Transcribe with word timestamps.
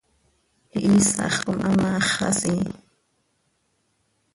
Ihiisax 0.75 1.33
com 1.45 1.57
hamaax 1.65 2.05
xasii. 2.15 2.67